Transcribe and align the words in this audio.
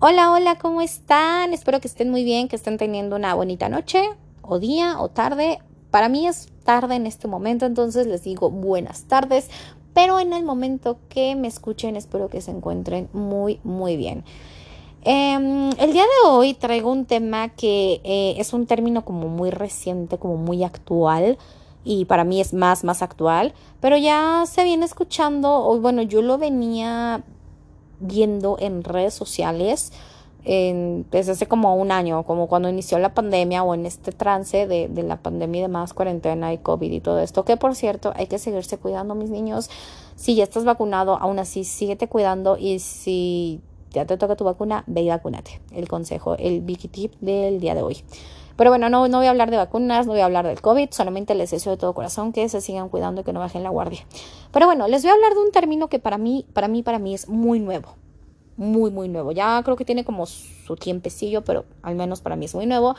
Hola, 0.00 0.30
hola, 0.30 0.58
¿cómo 0.58 0.80
están? 0.80 1.52
Espero 1.52 1.80
que 1.80 1.88
estén 1.88 2.08
muy 2.08 2.22
bien, 2.22 2.46
que 2.46 2.54
estén 2.54 2.78
teniendo 2.78 3.16
una 3.16 3.34
bonita 3.34 3.68
noche 3.68 4.00
o 4.42 4.60
día 4.60 5.00
o 5.00 5.08
tarde. 5.08 5.58
Para 5.90 6.08
mí 6.08 6.28
es 6.28 6.52
tarde 6.62 6.94
en 6.94 7.04
este 7.04 7.26
momento, 7.26 7.66
entonces 7.66 8.06
les 8.06 8.22
digo 8.22 8.48
buenas 8.48 9.06
tardes, 9.06 9.50
pero 9.94 10.20
en 10.20 10.32
el 10.34 10.44
momento 10.44 11.00
que 11.08 11.34
me 11.34 11.48
escuchen 11.48 11.96
espero 11.96 12.28
que 12.28 12.40
se 12.40 12.52
encuentren 12.52 13.08
muy, 13.12 13.58
muy 13.64 13.96
bien. 13.96 14.22
Em, 15.02 15.70
el 15.80 15.92
día 15.92 16.04
de 16.04 16.28
hoy 16.28 16.54
traigo 16.54 16.92
un 16.92 17.04
tema 17.04 17.48
que 17.48 18.00
eh, 18.04 18.36
es 18.38 18.52
un 18.52 18.66
término 18.68 19.04
como 19.04 19.26
muy 19.26 19.50
reciente, 19.50 20.16
como 20.16 20.36
muy 20.36 20.62
actual 20.62 21.38
y 21.82 22.04
para 22.04 22.22
mí 22.22 22.40
es 22.40 22.54
más, 22.54 22.84
más 22.84 23.02
actual, 23.02 23.52
pero 23.80 23.96
ya 23.96 24.44
se 24.46 24.62
viene 24.62 24.84
escuchando, 24.84 25.66
o 25.66 25.80
bueno, 25.80 26.02
yo 26.02 26.22
lo 26.22 26.38
venía 26.38 27.24
viendo 28.00 28.56
en 28.60 28.84
redes 28.84 29.14
sociales 29.14 29.92
desde 30.44 31.32
hace 31.32 31.46
como 31.46 31.76
un 31.76 31.92
año, 31.92 32.22
como 32.22 32.46
cuando 32.46 32.70
inició 32.70 32.98
la 32.98 33.12
pandemia 33.12 33.62
o 33.64 33.74
en 33.74 33.84
este 33.84 34.12
trance 34.12 34.66
de, 34.66 34.88
la 35.02 35.18
pandemia 35.18 35.58
y 35.58 35.62
demás, 35.62 35.92
cuarentena 35.92 36.52
y 36.54 36.58
COVID 36.58 36.90
y 36.90 37.00
todo 37.00 37.18
esto, 37.18 37.44
que 37.44 37.58
por 37.58 37.74
cierto 37.74 38.12
hay 38.16 38.28
que 38.28 38.38
seguirse 38.38 38.78
cuidando, 38.78 39.14
mis 39.14 39.28
niños. 39.28 39.68
Si 40.16 40.34
ya 40.36 40.44
estás 40.44 40.64
vacunado, 40.64 41.18
aún 41.18 41.38
así 41.38 41.64
síguete 41.64 42.08
cuidando 42.08 42.56
y 42.56 42.78
si 42.78 43.60
ya 43.90 44.06
te 44.06 44.16
toca 44.16 44.36
tu 44.36 44.44
vacuna, 44.44 44.84
ve 44.86 45.02
y 45.02 45.08
vacúnate. 45.08 45.60
El 45.70 45.86
consejo, 45.86 46.34
el 46.36 46.60
big 46.62 46.90
tip 46.90 47.12
del 47.20 47.60
día 47.60 47.74
de 47.74 47.82
hoy. 47.82 47.98
Pero 48.58 48.68
bueno, 48.70 48.90
no, 48.90 49.08
no 49.08 49.18
voy 49.18 49.26
a 49.28 49.30
hablar 49.30 49.50
de 49.50 49.56
vacunas, 49.56 50.06
no 50.06 50.12
voy 50.12 50.20
a 50.20 50.26
hablar 50.26 50.46
del 50.46 50.60
COVID, 50.60 50.90
solamente 50.90 51.34
les 51.34 51.50
deseo 51.50 51.72
de 51.72 51.78
todo 51.78 51.94
corazón 51.94 52.34
que 52.34 52.46
se 52.50 52.60
sigan 52.60 52.90
cuidando 52.90 53.22
y 53.22 53.24
que 53.24 53.32
no 53.32 53.40
bajen 53.40 53.62
la 53.62 53.70
guardia. 53.70 54.04
Pero 54.52 54.66
bueno, 54.66 54.86
les 54.88 55.02
voy 55.02 55.12
a 55.12 55.14
hablar 55.14 55.32
de 55.32 55.38
un 55.38 55.52
término 55.52 55.88
que 55.88 55.98
para 55.98 56.18
mí, 56.18 56.44
para 56.52 56.68
mí, 56.68 56.82
para 56.82 56.98
mí 56.98 57.14
es 57.14 57.26
muy 57.26 57.60
nuevo 57.60 57.94
muy, 58.58 58.90
muy 58.90 59.08
nuevo. 59.08 59.32
Ya 59.32 59.62
creo 59.62 59.76
que 59.76 59.84
tiene 59.86 60.04
como 60.04 60.26
su 60.26 60.76
tiempecillo, 60.76 61.42
pero 61.42 61.64
al 61.80 61.94
menos 61.94 62.20
para 62.20 62.36
mí 62.36 62.44
es 62.44 62.54
muy 62.54 62.66
nuevo. 62.66 62.96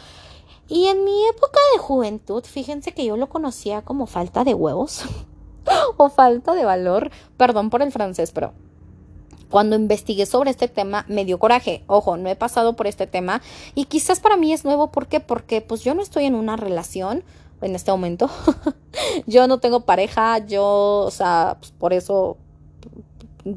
Y 0.67 0.87
en 0.87 1.03
mi 1.03 1.27
época 1.27 1.59
de 1.73 1.79
juventud, 1.79 2.43
fíjense 2.43 2.93
que 2.93 3.05
yo 3.05 3.17
lo 3.17 3.27
conocía 3.27 3.83
como 3.83 4.07
falta 4.07 4.43
de 4.43 4.53
huevos 4.53 5.03
o 5.97 6.09
falta 6.09 6.55
de 6.55 6.65
valor. 6.65 7.11
Perdón 7.37 7.69
por 7.69 7.81
el 7.81 7.91
francés, 7.91 8.31
pero 8.31 8.53
cuando 9.49 9.75
investigué 9.75 10.25
sobre 10.25 10.51
este 10.51 10.67
tema 10.67 11.05
me 11.07 11.25
dio 11.25 11.39
coraje. 11.39 11.83
Ojo, 11.87 12.17
no 12.17 12.29
he 12.29 12.35
pasado 12.35 12.75
por 12.75 12.87
este 12.87 13.07
tema 13.07 13.41
y 13.75 13.85
quizás 13.85 14.19
para 14.19 14.37
mí 14.37 14.53
es 14.53 14.65
nuevo. 14.65 14.91
¿Por 14.91 15.07
qué? 15.07 15.19
Porque 15.19 15.61
pues 15.61 15.83
yo 15.83 15.93
no 15.95 16.01
estoy 16.01 16.25
en 16.25 16.35
una 16.35 16.55
relación 16.55 17.23
en 17.61 17.75
este 17.75 17.91
momento. 17.91 18.29
yo 19.27 19.47
no 19.47 19.59
tengo 19.59 19.81
pareja, 19.81 20.39
yo, 20.39 21.03
o 21.05 21.11
sea, 21.11 21.57
pues, 21.59 21.71
por 21.71 21.93
eso 21.93 22.37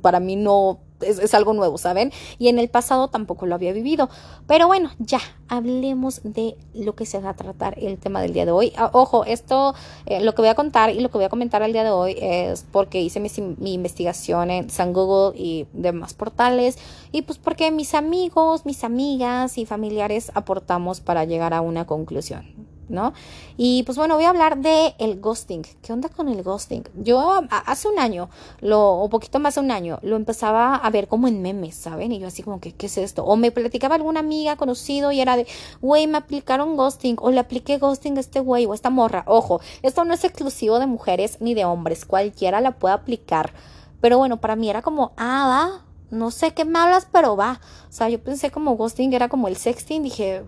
para 0.00 0.20
mí 0.20 0.36
no 0.36 0.80
es, 1.02 1.34
algo 1.34 1.52
nuevo, 1.52 1.78
¿saben? 1.78 2.12
Y 2.38 2.48
en 2.48 2.58
el 2.58 2.68
pasado 2.68 3.08
tampoco 3.08 3.46
lo 3.46 3.54
había 3.54 3.72
vivido. 3.72 4.08
Pero 4.46 4.66
bueno, 4.66 4.90
ya, 4.98 5.20
hablemos 5.48 6.20
de 6.24 6.56
lo 6.74 6.94
que 6.94 7.06
se 7.06 7.20
va 7.20 7.30
a 7.30 7.36
tratar 7.36 7.78
el 7.78 7.98
tema 7.98 8.20
del 8.20 8.32
día 8.32 8.44
de 8.44 8.52
hoy. 8.52 8.72
Ah, 8.76 8.90
ojo, 8.92 9.24
esto, 9.24 9.74
eh, 10.06 10.20
lo 10.20 10.34
que 10.34 10.42
voy 10.42 10.48
a 10.48 10.54
contar 10.54 10.90
y 10.90 11.00
lo 11.00 11.10
que 11.10 11.18
voy 11.18 11.24
a 11.24 11.28
comentar 11.28 11.62
el 11.62 11.72
día 11.72 11.84
de 11.84 11.90
hoy 11.90 12.16
es 12.20 12.64
porque 12.70 13.00
hice 13.00 13.20
mi, 13.20 13.28
mi 13.58 13.74
investigación 13.74 14.50
en 14.50 14.70
San 14.70 14.92
Google 14.92 15.38
y 15.38 15.66
demás 15.72 16.14
portales. 16.14 16.78
Y 17.12 17.22
pues 17.22 17.38
porque 17.38 17.70
mis 17.70 17.94
amigos, 17.94 18.64
mis 18.66 18.84
amigas 18.84 19.58
y 19.58 19.66
familiares 19.66 20.32
aportamos 20.34 21.00
para 21.00 21.24
llegar 21.24 21.54
a 21.54 21.60
una 21.60 21.86
conclusión. 21.86 22.71
¿No? 22.92 23.12
Y 23.56 23.82
pues 23.82 23.98
bueno, 23.98 24.14
voy 24.14 24.24
a 24.24 24.30
hablar 24.30 24.58
de 24.58 24.94
el 24.98 25.20
ghosting. 25.20 25.62
¿Qué 25.82 25.92
onda 25.92 26.08
con 26.08 26.28
el 26.28 26.42
ghosting? 26.42 26.84
Yo 26.94 27.40
hace 27.50 27.88
un 27.88 27.98
año, 27.98 28.28
lo, 28.60 28.92
o 28.92 29.08
poquito 29.08 29.40
más 29.40 29.56
de 29.56 29.62
un 29.62 29.70
año, 29.70 29.98
lo 30.02 30.16
empezaba 30.16 30.76
a 30.76 30.90
ver 30.90 31.08
como 31.08 31.26
en 31.26 31.42
memes, 31.42 31.74
¿saben? 31.74 32.12
Y 32.12 32.18
yo 32.18 32.28
así 32.28 32.42
como 32.42 32.60
que, 32.60 32.72
¿qué 32.72 32.86
es 32.86 32.98
esto? 32.98 33.24
O 33.24 33.36
me 33.36 33.50
platicaba 33.50 33.96
alguna 33.96 34.20
amiga 34.20 34.56
conocido 34.56 35.10
y 35.10 35.20
era 35.20 35.36
de, 35.36 35.46
güey, 35.80 36.06
me 36.06 36.18
aplicaron 36.18 36.76
ghosting, 36.76 37.16
o 37.20 37.30
le 37.30 37.40
apliqué 37.40 37.78
ghosting 37.78 38.16
a 38.18 38.20
este 38.20 38.40
güey 38.40 38.66
o 38.66 38.72
a 38.72 38.74
esta 38.74 38.90
morra. 38.90 39.24
Ojo, 39.26 39.60
esto 39.82 40.04
no 40.04 40.14
es 40.14 40.24
exclusivo 40.24 40.78
de 40.78 40.86
mujeres 40.86 41.38
ni 41.40 41.54
de 41.54 41.64
hombres, 41.64 42.04
cualquiera 42.04 42.60
la 42.60 42.72
puede 42.72 42.94
aplicar. 42.94 43.52
Pero 44.00 44.18
bueno, 44.18 44.40
para 44.40 44.56
mí 44.56 44.68
era 44.68 44.82
como, 44.82 45.12
ah, 45.16 45.46
va, 45.48 45.84
no 46.10 46.30
sé 46.30 46.52
qué 46.52 46.64
me 46.64 46.78
hablas, 46.78 47.06
pero 47.10 47.36
va. 47.36 47.60
O 47.88 47.92
sea, 47.92 48.08
yo 48.08 48.22
pensé 48.22 48.50
como 48.50 48.76
ghosting 48.76 49.12
era 49.14 49.28
como 49.28 49.48
el 49.48 49.56
sexting, 49.56 50.02
dije, 50.02 50.42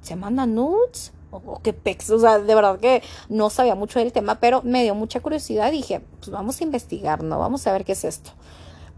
¿se 0.00 0.16
manda 0.16 0.46
nudes? 0.46 1.12
O 1.44 1.60
qué 1.62 1.72
pex, 1.72 2.10
o 2.10 2.18
sea, 2.18 2.38
de 2.38 2.54
verdad 2.54 2.78
que 2.78 3.02
no 3.28 3.50
sabía 3.50 3.74
mucho 3.74 3.98
del 3.98 4.12
tema, 4.12 4.40
pero 4.40 4.62
me 4.62 4.82
dio 4.82 4.94
mucha 4.94 5.20
curiosidad 5.20 5.68
y 5.68 5.76
dije, 5.76 6.00
pues 6.18 6.30
vamos 6.30 6.60
a 6.60 6.64
investigar, 6.64 7.22
¿no? 7.22 7.38
Vamos 7.38 7.66
a 7.66 7.72
ver 7.72 7.84
qué 7.84 7.92
es 7.92 8.04
esto. 8.04 8.30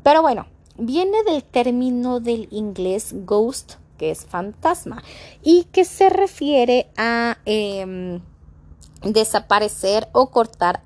Pero 0.03 0.23
bueno, 0.23 0.47
viene 0.77 1.23
del 1.25 1.45
término 1.45 2.21
del 2.21 2.49
inglés 2.51 3.15
ghost, 3.25 3.75
que 3.99 4.11
es 4.11 4.25
fantasma, 4.25 5.03
y 5.43 5.65
que 5.65 5.85
se 5.85 6.09
refiere 6.09 6.89
a 6.97 7.39
em, 7.45 8.21
desaparecer 9.03 10.09
o 10.13 10.31
cortar 10.31 10.81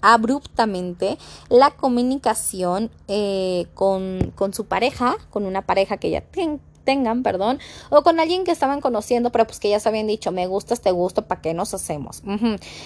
abruptamente 0.00 1.18
la 1.48 1.70
comunicación 1.72 2.90
eh, 3.08 3.66
con, 3.74 4.32
con, 4.34 4.54
su 4.54 4.66
pareja, 4.66 5.16
con 5.30 5.46
una 5.46 5.62
pareja 5.62 5.96
que 5.96 6.10
ya 6.10 6.20
tenga 6.20 6.60
tengan, 6.84 7.22
perdón, 7.22 7.58
o 7.90 8.02
con 8.02 8.20
alguien 8.20 8.44
que 8.44 8.50
estaban 8.50 8.80
conociendo, 8.80 9.30
pero 9.30 9.46
pues 9.46 9.58
que 9.58 9.70
ya 9.70 9.80
se 9.80 9.88
habían 9.88 10.06
dicho, 10.06 10.32
me 10.32 10.46
gustas, 10.46 10.80
te 10.80 10.90
gusto, 10.90 11.26
¿para 11.26 11.40
qué 11.40 11.54
nos 11.54 11.74
hacemos? 11.74 12.22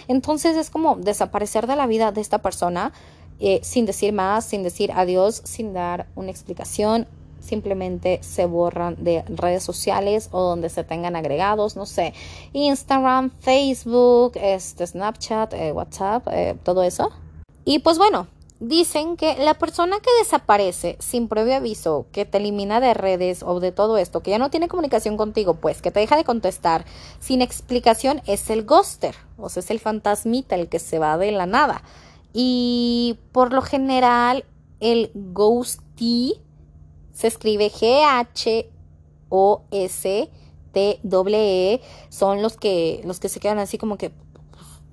Entonces 0.09 0.57
es 0.57 0.71
como 0.71 0.97
desaparecer 0.97 1.67
de 1.67 1.77
la 1.77 1.87
vida 1.87 2.13
de 2.13 2.21
esta 2.21 2.39
persona 2.39 2.93
eh, 3.41 3.61
sin 3.63 3.87
decir 3.87 4.13
más, 4.13 4.45
sin 4.45 4.63
decir 4.63 4.91
adiós, 4.93 5.43
sin 5.45 5.73
dar 5.73 6.07
una 6.17 6.31
explicación, 6.31 7.07
simplemente 7.41 8.19
se 8.23 8.47
borran 8.47 8.97
de 8.99 9.23
redes 9.29 9.63
sociales 9.63 10.29
o 10.33 10.43
donde 10.43 10.69
se 10.69 10.83
tengan 10.83 11.15
agregados, 11.15 11.77
no 11.77 11.87
sé, 11.87 12.15
Instagram, 12.53 13.31
Facebook, 13.39 14.33
este, 14.35 14.87
Snapchat, 14.87 15.55
eh, 15.55 15.73
WhatsApp, 15.73 16.27
eh, 16.33 16.57
todo 16.65 16.83
eso. 16.83 17.11
Y 17.65 17.79
pues 17.79 17.97
bueno, 17.99 18.27
Dicen 18.61 19.17
que 19.17 19.37
la 19.37 19.55
persona 19.55 20.01
que 20.01 20.11
desaparece 20.19 20.97
sin 20.99 21.29
previo 21.29 21.55
aviso, 21.55 22.07
que 22.11 22.25
te 22.25 22.39
elimina 22.39 22.81
de 22.81 22.93
redes 22.93 23.45
o 23.45 23.61
de 23.61 23.71
todo 23.71 23.99
esto, 23.99 24.21
que 24.21 24.33
ya 24.33 24.39
no 24.39 24.51
tiene 24.51 24.67
comunicación 24.67 25.17
contigo, 25.17 25.55
pues 25.55 25.81
que 25.81 25.93
te 25.93 26.01
deja 26.01 26.17
de 26.17 26.25
contestar 26.25 26.85
sin 27.21 27.41
explicación, 27.41 28.21
es 28.27 28.51
el 28.51 28.65
ghoster, 28.65 29.15
o 29.37 29.49
sea, 29.49 29.61
es 29.61 29.71
el 29.71 29.79
fantasmita, 29.79 30.57
el 30.57 30.69
que 30.69 30.81
se 30.81 30.99
va 30.99 31.17
de 31.19 31.31
la 31.31 31.47
nada. 31.47 31.85
Y 32.33 33.21
por 33.31 33.53
lo 33.53 33.63
general, 33.63 34.45
el 34.81 35.13
ghosty 35.15 36.41
se 37.13 37.29
escribe 37.29 37.71
G-H-O-S. 37.71 38.71
T 40.71 41.01
W 41.03 41.39
E 41.39 41.81
son 42.11 42.43
los 42.43 42.59
que 42.59 43.01
los 43.07 43.21
que 43.21 43.31
se 43.31 43.41
quedan 43.41 43.59
así 43.59 43.79
como 43.79 43.97
que 43.97 44.13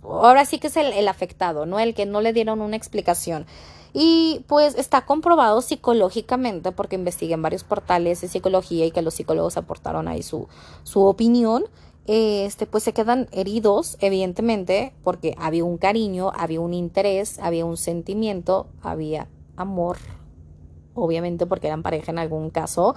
ahora 0.09 0.45
sí 0.45 0.59
que 0.59 0.67
es 0.67 0.77
el, 0.77 1.07
afectado, 1.07 1.65
¿no? 1.65 1.79
El 1.79 1.93
que 1.93 2.05
no 2.05 2.21
le 2.21 2.33
dieron 2.33 2.61
una 2.61 2.75
explicación. 2.75 3.45
Y 3.93 4.43
pues 4.47 4.75
está 4.75 5.05
comprobado 5.05 5.61
psicológicamente, 5.61 6.71
porque 6.71 6.95
investigué 6.95 7.33
en 7.33 7.41
varios 7.41 7.63
portales 7.63 8.21
de 8.21 8.27
psicología 8.27 8.85
y 8.85 8.91
que 8.91 9.01
los 9.01 9.13
psicólogos 9.13 9.57
aportaron 9.57 10.07
ahí 10.07 10.21
su, 10.21 10.47
su 10.83 11.05
opinión. 11.05 11.65
Este, 12.07 12.67
pues 12.67 12.83
se 12.83 12.93
quedan 12.93 13.27
heridos, 13.31 13.97
evidentemente, 13.99 14.93
porque 15.03 15.35
había 15.39 15.63
un 15.63 15.77
cariño, 15.77 16.31
había 16.35 16.59
un 16.59 16.73
interés, 16.73 17.39
había 17.39 17.65
un 17.65 17.77
sentimiento, 17.77 18.67
había 18.81 19.27
amor, 19.55 19.97
obviamente 20.93 21.45
porque 21.45 21.67
eran 21.67 21.81
pareja 21.81 22.11
en 22.11 22.19
algún 22.19 22.49
caso 22.49 22.95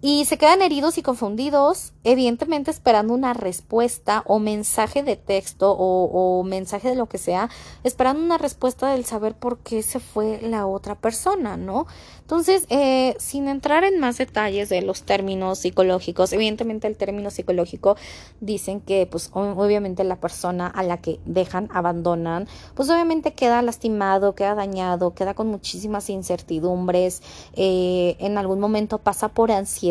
y 0.00 0.26
se 0.26 0.38
quedan 0.38 0.62
heridos 0.62 0.96
y 0.96 1.02
confundidos, 1.02 1.92
evidentemente 2.04 2.70
esperando 2.70 3.14
una 3.14 3.34
respuesta 3.34 4.22
o 4.26 4.38
mensaje 4.38 5.02
de 5.02 5.16
texto 5.16 5.74
o, 5.76 6.44
mensaje 6.44 6.88
de 6.88 6.94
lo 6.94 7.06
que 7.06 7.18
sea, 7.18 7.50
esperando 7.82 8.22
una 8.22 8.38
respuesta 8.38 8.92
del 8.92 9.04
saber 9.04 9.34
por 9.34 9.58
qué 9.58 9.82
se 9.82 9.98
fue 9.98 10.40
la 10.40 10.66
otra 10.66 10.94
persona, 10.94 11.56
¿no? 11.56 11.86
Entonces, 12.20 12.66
eh, 12.68 13.16
sin 13.18 13.48
entrar 13.48 13.82
en 13.84 13.98
más 13.98 14.18
detalles 14.18 14.68
de 14.68 14.82
los 14.82 15.02
términos 15.02 15.58
psicológicos, 15.58 16.32
evidentemente 16.32 16.86
el 16.86 16.96
término 16.96 17.30
psicológico 17.30 17.96
dicen 18.40 18.80
que, 18.80 19.06
pues, 19.06 19.30
obviamente 19.32 20.04
la 20.04 20.16
persona 20.16 20.68
a 20.68 20.82
la 20.84 20.98
que 20.98 21.18
dejan, 21.24 21.68
abandonan, 21.72 22.46
pues 22.74 22.88
obviamente 22.88 23.32
queda 23.32 23.62
lastimado, 23.62 24.34
queda 24.34 24.54
dañado, 24.54 25.14
queda 25.14 25.34
con 25.34 25.48
muchísimas 25.48 26.08
incertidumbres, 26.08 27.22
eh, 27.54 28.16
en 28.20 28.38
algún 28.38 28.60
momento 28.60 28.98
pasa 28.98 29.28
por 29.28 29.50
ansiedad, 29.50 29.87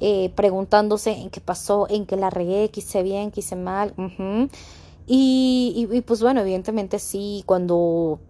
eh, 0.00 0.30
preguntándose 0.34 1.12
en 1.12 1.30
qué 1.30 1.40
pasó, 1.40 1.86
en 1.88 2.06
qué 2.06 2.16
la 2.16 2.30
regué, 2.30 2.70
qué 2.70 2.80
hice 2.80 3.02
bien, 3.02 3.30
qué 3.30 3.40
hice 3.40 3.56
mal. 3.56 3.94
y, 5.06 6.02
pues 6.06 6.20
bueno, 6.22 6.40
evidentemente 6.40 6.98
sí, 6.98 7.42
cuando 7.46 8.20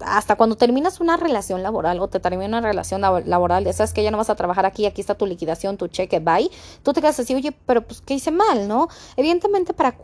hasta 0.00 0.36
cuando 0.36 0.56
terminas 0.56 1.00
una 1.00 1.16
relación 1.16 1.62
laboral 1.62 2.00
o 2.00 2.08
te 2.08 2.20
termina 2.20 2.46
una 2.46 2.60
relación 2.60 3.00
laboral, 3.00 3.64
de 3.64 3.72
sabes 3.72 3.92
que 3.92 4.02
ya 4.02 4.10
no 4.10 4.18
vas 4.18 4.30
a 4.30 4.36
trabajar 4.36 4.66
aquí, 4.66 4.86
aquí 4.86 5.00
está 5.00 5.14
tu 5.14 5.26
liquidación, 5.26 5.76
tu 5.76 5.88
cheque, 5.88 6.20
bye, 6.20 6.50
tú 6.82 6.92
te 6.92 7.00
quedas 7.00 7.18
así, 7.18 7.34
oye, 7.34 7.52
pero 7.66 7.82
pues, 7.82 8.00
¿qué 8.00 8.14
hice 8.14 8.30
mal, 8.30 8.68
no? 8.68 8.88
Evidentemente, 9.16 9.74
para, 9.74 9.96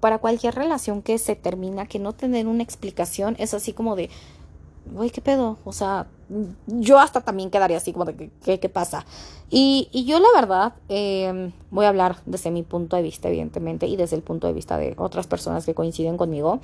para 0.00 0.18
cualquier 0.18 0.54
relación 0.54 1.02
que 1.02 1.18
se 1.18 1.36
termina, 1.36 1.86
que 1.86 1.98
no 1.98 2.12
tener 2.12 2.46
una 2.46 2.62
explicación 2.62 3.36
es 3.38 3.54
así 3.54 3.72
como 3.72 3.96
de, 3.96 4.10
güey, 4.92 5.10
¿qué 5.10 5.20
pedo? 5.20 5.58
O 5.64 5.72
sea, 5.72 6.06
yo 6.66 6.98
hasta 6.98 7.20
también 7.20 7.50
quedaría 7.50 7.76
así 7.76 7.92
como 7.92 8.04
de, 8.04 8.30
¿qué, 8.44 8.58
qué 8.58 8.68
pasa? 8.68 9.04
Y, 9.50 9.88
y, 9.92 10.04
yo 10.06 10.18
la 10.18 10.28
verdad 10.34 10.72
eh, 10.88 11.52
voy 11.70 11.84
a 11.84 11.88
hablar 11.88 12.16
desde 12.26 12.50
mi 12.50 12.62
punto 12.62 12.96
de 12.96 13.02
vista, 13.02 13.28
evidentemente, 13.28 13.86
y 13.86 13.96
desde 13.96 14.16
el 14.16 14.22
punto 14.22 14.46
de 14.46 14.52
vista 14.52 14.76
de 14.76 14.94
otras 14.98 15.26
personas 15.26 15.64
que 15.64 15.74
coinciden 15.74 16.16
conmigo. 16.16 16.60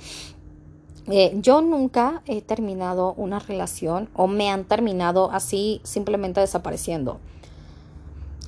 Eh, 1.07 1.33
yo 1.35 1.61
nunca 1.61 2.21
he 2.27 2.41
terminado 2.41 3.13
una 3.17 3.39
relación 3.39 4.09
o 4.15 4.27
me 4.27 4.49
han 4.49 4.63
terminado 4.63 5.31
así 5.31 5.81
simplemente 5.83 6.39
desapareciendo. 6.39 7.19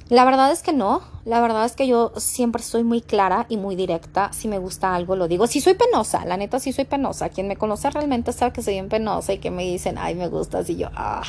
La 0.07 0.23
verdad 0.23 0.51
es 0.51 0.61
que 0.61 0.71
no, 0.71 1.01
la 1.25 1.41
verdad 1.41 1.65
es 1.65 1.71
que 1.71 1.87
yo 1.87 2.11
siempre 2.17 2.61
soy 2.61 2.83
muy 2.83 3.01
clara 3.01 3.47
y 3.49 3.57
muy 3.57 3.75
directa. 3.75 4.31
Si 4.33 4.47
me 4.47 4.59
gusta 4.59 4.93
algo, 4.93 5.15
lo 5.15 5.27
digo. 5.27 5.47
Si 5.47 5.61
soy 5.61 5.73
penosa, 5.73 6.25
la 6.25 6.37
neta, 6.37 6.59
si 6.59 6.73
soy 6.73 6.85
penosa. 6.85 7.29
Quien 7.29 7.47
me 7.47 7.57
conoce 7.57 7.89
realmente 7.89 8.31
sabe 8.31 8.53
que 8.53 8.61
soy 8.61 8.75
bien 8.75 8.87
penosa 8.87 9.33
y 9.33 9.39
que 9.39 9.49
me 9.49 9.63
dicen, 9.63 9.97
ay, 9.97 10.13
me 10.13 10.27
gustas. 10.27 10.69
Y 10.69 10.75
yo, 10.77 10.89
ah, 10.93 11.23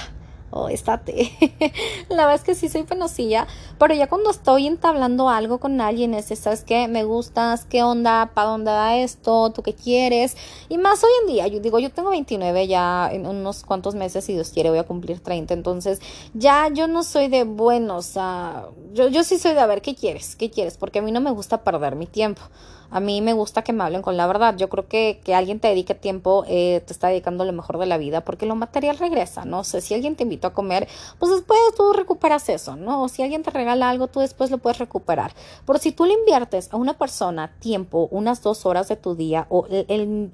oh, 0.51 0.69
estate. 0.69 1.33
la 2.09 2.27
verdad 2.27 2.35
es 2.35 2.43
que 2.43 2.55
sí 2.55 2.69
soy 2.69 2.85
penosilla, 2.85 3.47
pero 3.79 3.95
ya 3.95 4.09
cuando 4.09 4.31
estoy 4.31 4.67
entablando 4.67 5.29
algo 5.29 5.59
con 5.59 5.81
alguien 5.81 6.15
es, 6.15 6.27
¿sabes 6.39 6.65
qué? 6.65 6.89
Me 6.89 7.05
gustas, 7.05 7.65
¿qué 7.65 7.83
onda? 7.83 8.31
¿Para 8.35 8.51
dónde 8.51 8.71
da 8.71 8.97
esto? 8.97 9.51
¿Tú 9.51 9.63
qué 9.63 9.75
quieres? 9.75 10.37
Y 10.69 10.79
más 10.79 11.03
hoy 11.05 11.11
en 11.23 11.35
día, 11.35 11.47
yo 11.47 11.61
digo, 11.61 11.79
yo 11.79 11.91
tengo 11.91 12.11
29 12.11 12.67
ya 12.67 13.11
en 13.13 13.27
unos 13.27 13.65
cuantos 13.65 13.95
meses, 13.95 14.25
si 14.25 14.33
Dios 14.33 14.51
quiere, 14.51 14.71
voy 14.71 14.79
a 14.79 14.85
cumplir 14.85 15.21
30, 15.21 15.55
entonces 15.55 16.01
ya 16.35 16.69
yo 16.69 16.89
no 16.89 17.03
soy 17.03 17.29
de, 17.29 17.45
bueno, 17.45 17.97
o 17.97 18.03
sea, 18.03 18.67
yo, 18.93 19.09
yo 19.09 19.25
sí 19.25 19.39
soy 19.39 19.55
de, 19.55 19.61
a 19.61 19.67
ver, 19.67 19.83
¿qué 19.83 19.95
quieres? 19.95 20.37
¿Qué 20.37 20.51
quieres? 20.51 20.77
Porque 20.77 21.01
a 21.01 21.03
mí 21.03 21.13
no 21.13 21.21
me 21.21 21.31
gusta 21.31 21.63
perder 21.63 21.97
mi 21.97 22.07
tiempo. 22.07 22.43
A 22.91 23.01
mí 23.01 23.21
me 23.21 23.33
gusta 23.33 23.63
que 23.63 23.73
me 23.73 23.85
hablen 23.85 24.03
con 24.03 24.17
la 24.17 24.27
verdad. 24.27 24.57
Yo 24.57 24.69
creo 24.69 24.89
que 24.89 25.21
que 25.25 25.35
alguien 25.35 25.61
te 25.61 25.69
dedique 25.69 25.95
tiempo, 25.95 26.45
eh, 26.49 26.83
te 26.87 26.93
está 26.93 27.09
dedicando 27.09 27.45
lo 27.45 27.53
mejor 27.53 27.79
de 27.79 27.87
la 27.87 27.99
vida, 27.99 28.23
porque 28.23 28.47
lo 28.47 28.55
material 28.55 28.99
regresa, 28.99 29.45
¿no? 29.45 29.65
Sea, 29.65 29.81
si 29.81 29.95
alguien 29.95 30.17
te 30.17 30.23
invitó 30.23 30.49
a 30.49 30.53
comer, 30.53 30.89
pues 31.19 31.33
después 31.33 31.59
tú 31.77 31.93
recuperas 31.93 32.49
eso, 32.49 32.77
¿no? 32.77 33.03
O 33.03 33.09
si 33.09 33.23
alguien 33.23 33.43
te 33.43 33.51
regala 33.51 33.91
algo, 33.91 34.09
tú 34.09 34.21
después 34.21 34.51
lo 34.51 34.59
puedes 34.59 34.79
recuperar. 34.79 35.33
Pero 35.67 35.79
si 35.79 35.93
tú 35.93 36.05
le 36.05 36.15
inviertes 36.15 36.73
a 36.73 36.77
una 36.77 36.97
persona 36.97 37.53
tiempo, 37.59 38.09
unas 38.11 38.43
dos 38.43 38.67
horas 38.67 38.89
de 38.89 38.97
tu 38.97 39.15
día 39.15 39.47
o 39.49 39.67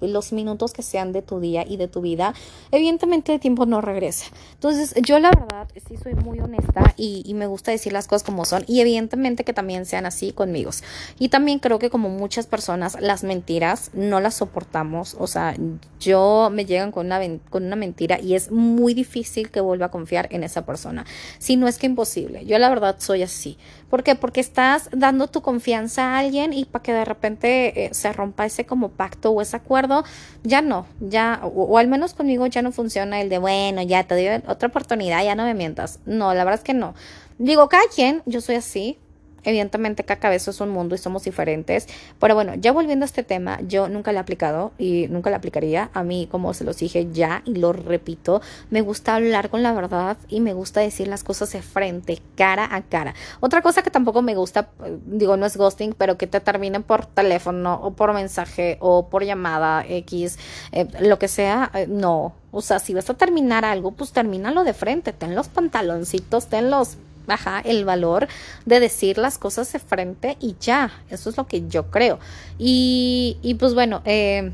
los 0.01 0.33
minutos 0.33 0.73
que 0.73 0.83
sean 0.83 1.13
de 1.13 1.23
tu 1.23 1.41
día 1.41 1.65
y 1.67 1.77
de 1.77 1.89
tu 1.89 2.01
vida, 2.01 2.35
evidentemente 2.71 3.35
el 3.35 3.41
tiempo 3.41 3.67
no 3.67 3.81
regresa. 3.81 4.27
Entonces, 4.55 4.95
yo 5.03 5.19
la 5.19 5.31
verdad 5.31 5.69
sí 5.89 5.97
soy 5.97 6.15
muy 6.15 6.41
honesta 6.41 6.95
y, 6.97 7.23
y 7.25 7.35
me 7.35 7.47
gusta 7.47 7.71
decir 7.71 7.93
las 7.93 8.07
cosas 8.07 8.25
como 8.25 8.45
son 8.45 8.65
y 8.67 8.81
evidentemente 8.81 9.45
que 9.45 9.53
también 9.53 9.87
sean 9.87 10.07
así 10.07 10.33
conmigo. 10.33 10.71
Y 11.19 11.29
también 11.29 11.59
creo 11.59 11.79
que 11.79 11.91
como 11.91 12.09
muchas 12.09 12.42
personas 12.47 12.97
las 13.01 13.25
mentiras 13.25 13.91
no 13.95 14.21
las 14.21 14.35
soportamos. 14.35 15.17
O 15.19 15.27
sea, 15.27 15.55
yo 16.01 16.51
me 16.53 16.65
llegan 16.65 16.93
con 16.93 17.07
una, 17.07 17.21
con 17.51 17.65
una 17.65 17.77
mentira 17.77 18.21
y 18.21 18.35
es 18.35 18.51
muy 18.51 18.95
difícil 18.95 19.51
que 19.51 19.61
vuelva 19.61 19.87
a 19.87 19.91
confiar 19.91 20.29
en 20.31 20.45
esa 20.45 20.67
persona. 20.67 21.05
Si 21.39 21.57
no 21.57 21.69
es 21.69 21.79
que 21.79 21.87
imposible. 21.87 22.45
Yo 22.45 22.59
la 22.59 22.69
verdad 22.69 22.97
soy 22.99 23.23
así. 23.23 23.59
¿Por 23.91 24.03
qué? 24.03 24.15
Porque 24.15 24.41
estás 24.41 24.89
dando 24.93 25.29
tu 25.29 25.43
confianza 25.43 26.15
a 26.15 26.19
alguien 26.19 26.53
y 26.53 26.65
para 26.65 26.83
que 26.83 26.93
de 26.93 27.05
repente 27.05 27.85
eh, 27.85 27.95
se 27.95 28.13
rompa 28.13 28.47
ese 28.47 28.65
como 28.65 28.89
pacto 28.89 29.31
o 29.31 29.43
ese 29.43 29.57
acuerdo, 29.57 30.05
ya 30.43 30.63
no, 30.63 30.87
ya, 31.01 31.41
o, 31.43 31.77
al 31.77 31.89
menos 31.89 32.15
conmigo 32.15 32.47
ya 32.47 32.63
no 32.63 32.73
funciona 32.73 33.21
el 33.21 33.29
de, 33.29 33.39
bueno, 33.39 33.83
ya 33.83 34.05
te 34.05 34.15
doy 34.15 34.43
otra 34.47 34.69
oportunidad, 34.69 35.23
ya 35.25 35.35
no 35.35 35.45
me 35.45 35.55
mientas. 35.55 36.01
No, 36.07 36.33
la 36.35 36.45
verdad 36.45 36.61
es 36.61 36.65
que 36.65 36.75
no. 36.75 36.95
Digo, 37.39 37.69
cada 37.69 37.83
quien, 37.95 38.23
yo 38.25 38.41
soy 38.41 38.57
así, 38.57 38.99
Evidentemente 39.45 40.05
cada 40.05 40.21
cabeza 40.21 40.51
es 40.51 40.61
un 40.61 40.71
mundo 40.71 40.95
y 40.95 40.99
somos 40.99 41.25
diferentes. 41.25 41.89
Pero 42.19 42.35
bueno, 42.35 42.55
ya 42.55 42.73
volviendo 42.73 43.05
a 43.05 43.07
este 43.07 43.23
tema, 43.23 43.61
yo 43.63 43.89
nunca 43.89 44.13
lo 44.13 44.19
he 44.19 44.21
aplicado 44.21 44.73
y 44.79 45.07
nunca 45.09 45.31
lo 45.31 45.37
aplicaría. 45.37 45.91
A 45.95 46.03
mí, 46.03 46.29
como 46.31 46.55
se 46.55 46.65
los 46.65 46.79
dije 46.79 47.09
ya 47.13 47.43
y 47.45 47.57
lo 47.57 47.73
repito, 47.73 48.41
me 48.71 48.81
gusta 48.81 49.15
hablar 49.15 49.51
con 49.51 49.63
la 49.63 49.73
verdad 49.73 50.17
y 50.29 50.41
me 50.41 50.53
gusta 50.53 50.81
decir 50.81 51.09
las 51.09 51.25
cosas 51.25 51.53
de 51.53 51.63
frente, 51.63 52.21
cara 52.37 52.69
a 52.71 52.83
cara. 52.83 53.15
Otra 53.41 53.63
cosa 53.63 53.83
que 53.83 53.91
tampoco 53.91 54.23
me 54.23 54.35
gusta, 54.35 54.71
digo, 55.07 55.37
no 55.37 55.47
es 55.47 55.57
ghosting, 55.57 55.95
pero 55.97 56.17
que 56.17 56.27
te 56.27 56.41
terminen 56.41 56.83
por 56.83 57.07
teléfono 57.07 57.75
o 57.83 57.93
por 57.93 58.13
mensaje 58.13 58.77
o 58.81 59.09
por 59.09 59.25
llamada 59.25 59.85
X, 59.87 60.39
eh, 60.73 60.87
lo 61.01 61.19
que 61.19 61.29
sea, 61.29 61.71
eh, 61.75 61.87
no. 61.89 62.35
O 62.51 62.61
sea, 62.61 62.79
si 62.79 62.93
vas 62.93 63.09
a 63.09 63.15
terminar 63.15 63.65
algo, 63.65 63.93
pues 63.93 64.13
termínalo 64.13 64.65
de 64.65 64.75
frente, 64.75 65.13
ten 65.13 65.35
los 65.35 65.49
pantaloncitos, 65.49 66.49
ten 66.49 66.71
los 66.71 66.99
Ajá, 67.27 67.61
el 67.61 67.85
valor 67.85 68.27
de 68.67 68.81
decir 68.81 69.19
las 69.19 69.39
cosas 69.39 69.73
de 69.73 69.79
frente 69.79 70.37
y 70.41 70.57
ya, 70.61 70.91
eso 71.09 71.31
es 71.31 71.37
lo 71.37 71.47
que 71.47 71.69
yo 71.69 71.91
creo. 71.91 72.19
Y, 72.59 73.39
y 73.43 73.55
pues 73.55 73.75
bueno, 73.75 74.03
eh, 74.05 74.53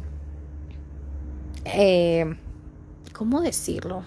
eh, 1.65 2.37
¿cómo 3.13 3.41
decirlo? 3.41 4.05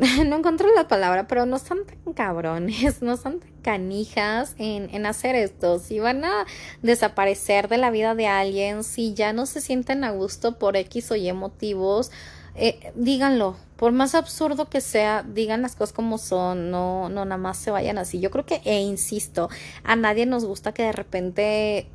no 0.26 0.36
encontré 0.36 0.68
la 0.74 0.88
palabra, 0.88 1.26
pero 1.26 1.44
no 1.44 1.56
están 1.56 1.80
tan 1.84 2.14
cabrones, 2.14 3.02
no 3.02 3.14
están 3.14 3.40
tan 3.40 3.50
canijas 3.62 4.54
en, 4.58 4.88
en 4.94 5.04
hacer 5.04 5.34
esto. 5.34 5.78
Si 5.78 5.98
van 5.98 6.24
a 6.24 6.46
desaparecer 6.82 7.68
de 7.68 7.76
la 7.76 7.90
vida 7.90 8.14
de 8.14 8.26
alguien, 8.26 8.82
si 8.82 9.12
ya 9.12 9.32
no 9.32 9.44
se 9.44 9.60
sienten 9.60 10.04
a 10.04 10.12
gusto 10.12 10.58
por 10.58 10.76
X 10.76 11.10
o 11.10 11.16
Y 11.16 11.30
motivos, 11.32 12.10
eh, 12.60 12.92
díganlo, 12.94 13.56
por 13.76 13.92
más 13.92 14.14
absurdo 14.14 14.68
que 14.68 14.82
sea, 14.82 15.22
digan 15.22 15.62
las 15.62 15.74
cosas 15.74 15.94
como 15.94 16.18
son, 16.18 16.70
no, 16.70 17.08
no 17.08 17.24
nada 17.24 17.38
más 17.38 17.56
se 17.56 17.70
vayan 17.70 17.96
así. 17.96 18.20
Yo 18.20 18.30
creo 18.30 18.44
que, 18.44 18.60
e 18.64 18.80
insisto, 18.80 19.48
a 19.82 19.96
nadie 19.96 20.26
nos 20.26 20.44
gusta 20.44 20.72
que 20.72 20.82
de 20.82 20.92
repente 20.92 21.88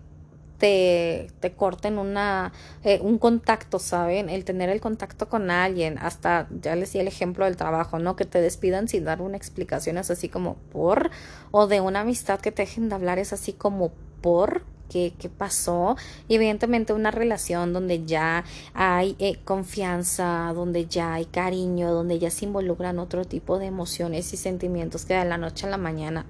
te, 0.58 1.28
te 1.40 1.54
corten 1.54 2.00
una, 2.00 2.54
eh, 2.84 3.00
un 3.02 3.20
contacto, 3.20 3.78
¿saben? 3.78 4.30
El 4.30 4.46
tener 4.46 4.70
el 4.70 4.82
contacto 4.82 5.30
con 5.30 5.52
alguien, 5.52 6.00
hasta, 6.00 6.48
ya 6.62 6.76
les 6.76 6.94
di 6.94 7.00
el 7.00 7.08
ejemplo 7.08 7.46
del 7.46 7.58
trabajo, 7.58 8.00
¿no? 8.00 8.16
Que 8.16 8.26
te 8.26 8.42
despidan 8.42 8.88
sin 8.88 9.06
dar 9.06 9.22
una 9.22 9.38
explicación, 9.38 9.98
es 10.00 10.10
así 10.10 10.30
como 10.30 10.56
por, 10.72 11.12
o 11.52 11.68
de 11.68 11.82
una 11.82 12.02
amistad 12.02 12.40
que 12.40 12.52
te 12.52 12.64
dejen 12.64 12.90
de 12.90 12.96
hablar, 12.96 13.20
es 13.20 13.34
así 13.34 13.54
como 13.54 13.92
por, 14.22 14.64
qué, 14.90 15.14
qué 15.18 15.30
pasó. 15.30 15.96
Y 16.28 16.36
evidentemente 16.36 16.94
una 16.94 17.12
relación 17.12 17.74
donde 17.74 18.06
ya 18.06 18.44
hay 18.74 19.16
eh, 19.20 19.40
confianza, 19.44 20.52
donde 20.54 20.86
ya 20.86 21.14
hay 21.14 21.26
cariño, 21.26 21.92
donde 21.94 22.20
ya 22.20 22.32
se 22.32 22.46
involucran 22.46 23.00
otro 23.00 23.26
tipo 23.26 23.60
de 23.60 23.68
emociones 23.68 24.34
y 24.34 24.38
sentimientos 24.38 25.06
que 25.06 25.16
de 25.16 25.26
la 25.26 25.38
noche 25.38 25.68
a 25.68 25.70
la 25.70 25.78
mañana 25.78 26.26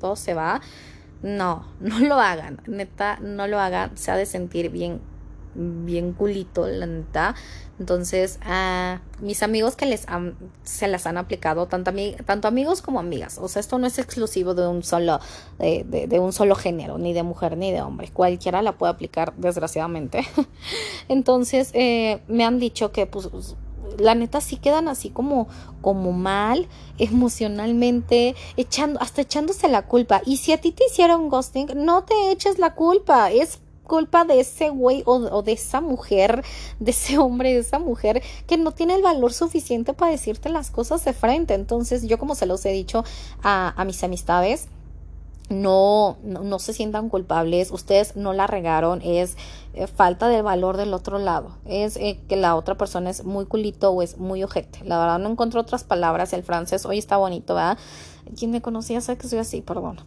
todo 0.00 0.16
se 0.16 0.34
va. 0.34 0.60
No, 1.22 1.66
no 1.80 1.98
lo 2.00 2.20
hagan, 2.20 2.60
neta, 2.66 3.18
no 3.20 3.46
lo 3.46 3.58
hagan, 3.58 3.96
se 3.96 4.10
ha 4.10 4.16
de 4.16 4.26
sentir 4.26 4.70
bien 4.70 5.00
bien 5.58 6.12
culito, 6.12 6.66
la 6.66 6.86
neta. 6.86 7.34
Entonces, 7.78 8.38
a 8.42 9.00
mis 9.20 9.42
amigos 9.42 9.76
que 9.76 9.86
les 9.86 10.06
se 10.64 10.88
las 10.88 11.06
han 11.06 11.16
aplicado, 11.16 11.66
tanto, 11.66 11.92
tanto 12.24 12.48
amigos 12.48 12.82
como 12.82 12.98
amigas. 12.98 13.38
O 13.40 13.48
sea, 13.48 13.60
esto 13.60 13.78
no 13.78 13.86
es 13.86 13.98
exclusivo 13.98 14.54
de 14.54 14.66
un 14.66 14.82
solo, 14.82 15.20
de, 15.58 15.84
de, 15.84 16.18
un 16.18 16.32
solo 16.32 16.54
género, 16.54 16.98
ni 16.98 17.12
de 17.12 17.22
mujer 17.22 17.56
ni 17.56 17.70
de 17.72 17.82
hombre. 17.82 18.10
Cualquiera 18.12 18.62
la 18.62 18.72
puede 18.72 18.92
aplicar, 18.92 19.34
desgraciadamente. 19.36 20.26
Entonces, 21.08 21.70
eh, 21.74 22.20
me 22.28 22.44
han 22.44 22.58
dicho 22.58 22.90
que, 22.90 23.06
pues, 23.06 23.28
la 23.98 24.14
neta 24.14 24.40
sí 24.40 24.56
quedan 24.56 24.88
así 24.88 25.10
como, 25.10 25.48
como 25.80 26.12
mal 26.12 26.68
emocionalmente, 26.98 28.34
echando, 28.56 29.00
hasta 29.00 29.22
echándose 29.22 29.68
la 29.68 29.86
culpa. 29.86 30.20
Y 30.26 30.38
si 30.38 30.52
a 30.52 30.60
ti 30.60 30.72
te 30.72 30.84
hicieron 30.86 31.28
ghosting, 31.28 31.68
no 31.76 32.04
te 32.04 32.30
eches 32.30 32.58
la 32.58 32.74
culpa. 32.74 33.30
Es 33.30 33.60
culpa 33.88 34.24
de 34.24 34.38
ese 34.38 34.68
güey 34.68 35.02
o, 35.06 35.42
de 35.42 35.52
esa 35.52 35.80
mujer, 35.80 36.44
de 36.78 36.92
ese 36.92 37.18
hombre, 37.18 37.52
de 37.52 37.60
esa 37.60 37.80
mujer 37.80 38.22
que 38.46 38.56
no 38.56 38.70
tiene 38.70 38.94
el 38.94 39.02
valor 39.02 39.32
suficiente 39.32 39.94
para 39.94 40.12
decirte 40.12 40.50
las 40.50 40.70
cosas 40.70 41.04
de 41.04 41.12
frente. 41.12 41.54
Entonces, 41.54 42.06
yo 42.06 42.18
como 42.18 42.36
se 42.36 42.46
los 42.46 42.64
he 42.66 42.70
dicho 42.70 43.02
a, 43.42 43.82
mis 43.84 44.04
amistades, 44.04 44.68
no, 45.48 46.18
no, 46.22 46.58
se 46.58 46.74
sientan 46.74 47.08
culpables, 47.08 47.70
ustedes 47.70 48.16
no 48.16 48.34
la 48.34 48.46
regaron, 48.46 49.00
es 49.02 49.38
eh, 49.72 49.86
falta 49.86 50.28
de 50.28 50.42
valor 50.42 50.76
del 50.76 50.92
otro 50.92 51.18
lado, 51.18 51.56
es 51.64 51.96
eh, 51.96 52.20
que 52.28 52.36
la 52.36 52.54
otra 52.54 52.76
persona 52.76 53.08
es 53.08 53.24
muy 53.24 53.46
culito 53.46 53.90
o 53.90 54.02
es 54.02 54.18
muy 54.18 54.44
ojete. 54.44 54.80
La 54.84 54.98
verdad 54.98 55.18
no 55.18 55.30
encuentro 55.30 55.62
otras 55.62 55.84
palabras, 55.84 56.34
el 56.34 56.42
francés 56.42 56.84
hoy 56.84 56.98
está 56.98 57.16
bonito, 57.16 57.54
¿verdad? 57.54 57.78
Quien 58.38 58.50
me 58.50 58.60
conocía 58.60 59.00
sabe 59.00 59.16
que 59.16 59.26
soy 59.26 59.38
así, 59.38 59.62
perdón. 59.62 60.00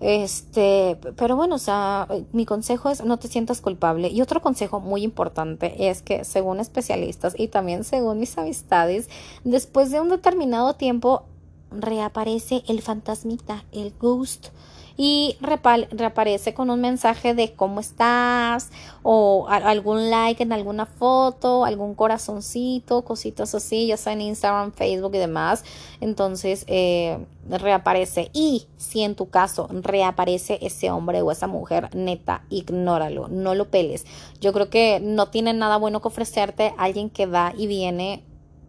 Este, 0.00 0.98
pero 1.16 1.36
bueno, 1.36 1.54
o 1.54 1.58
sea, 1.58 2.08
mi 2.32 2.44
consejo 2.44 2.90
es 2.90 3.04
no 3.04 3.18
te 3.18 3.28
sientas 3.28 3.60
culpable. 3.60 4.08
Y 4.08 4.20
otro 4.20 4.42
consejo 4.42 4.80
muy 4.80 5.02
importante 5.02 5.88
es 5.88 6.02
que 6.02 6.24
según 6.24 6.60
especialistas 6.60 7.34
y 7.38 7.48
también 7.48 7.84
según 7.84 8.20
mis 8.20 8.36
amistades, 8.36 9.08
después 9.44 9.90
de 9.90 10.00
un 10.00 10.08
determinado 10.08 10.74
tiempo 10.74 11.24
reaparece 11.70 12.62
el 12.68 12.82
fantasmita, 12.82 13.64
el 13.72 13.92
ghost 13.98 14.48
y 14.96 15.36
reaparece 15.40 16.54
con 16.54 16.70
un 16.70 16.80
mensaje 16.80 17.34
de 17.34 17.52
cómo 17.52 17.80
estás 17.80 18.70
o 19.02 19.46
algún 19.48 20.10
like 20.10 20.42
en 20.42 20.52
alguna 20.52 20.86
foto, 20.86 21.64
algún 21.64 21.94
corazoncito, 21.94 23.02
cositas 23.02 23.54
así, 23.54 23.88
ya 23.88 23.96
sea 23.96 24.12
en 24.12 24.20
Instagram, 24.20 24.72
Facebook 24.72 25.14
y 25.14 25.18
demás. 25.18 25.64
Entonces 26.00 26.64
eh, 26.68 27.18
reaparece 27.48 28.30
y 28.32 28.66
si 28.76 29.02
en 29.02 29.14
tu 29.14 29.28
caso 29.28 29.68
reaparece 29.70 30.58
ese 30.62 30.90
hombre 30.90 31.22
o 31.22 31.32
esa 31.32 31.46
mujer, 31.46 31.90
neta, 31.94 32.44
ignóralo, 32.50 33.28
no 33.28 33.54
lo 33.54 33.68
peles. 33.70 34.06
Yo 34.40 34.52
creo 34.52 34.70
que 34.70 35.00
no 35.00 35.28
tiene 35.28 35.52
nada 35.52 35.76
bueno 35.76 36.00
que 36.00 36.08
ofrecerte 36.08 36.72
alguien 36.78 37.10
que 37.10 37.26
va 37.26 37.52
y 37.56 37.66
viene 37.66 38.22